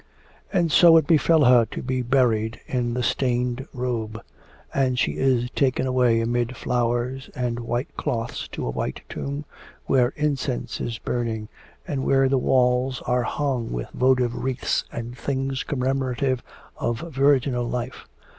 And 0.51 0.71
so 0.71 0.97
it 0.97 1.05
befell 1.05 1.43
her 1.45 1.67
to 1.67 1.83
be 1.83 2.01
buried 2.01 2.59
in 2.65 2.95
the 2.95 3.03
stained 3.03 3.67
robe. 3.71 4.19
And 4.73 4.97
she 4.97 5.11
is 5.11 5.51
taken 5.51 5.85
away 5.85 6.21
amid 6.21 6.57
flowers 6.57 7.29
and 7.35 7.59
white 7.59 7.95
cloths 7.97 8.47
to 8.47 8.65
a 8.65 8.71
white 8.71 9.01
tomb, 9.07 9.45
where 9.85 10.09
incense 10.15 10.81
is 10.81 10.97
burning, 10.97 11.49
and 11.87 12.03
where 12.03 12.27
the 12.27 12.39
walls 12.39 13.03
are 13.05 13.21
hung 13.21 13.71
with 13.71 13.89
votive 13.91 14.33
wreaths, 14.35 14.85
and 14.91 15.15
things 15.15 15.61
commemorative 15.61 16.41
of 16.77 17.01
virginal 17.01 17.69
life. 17.69 18.07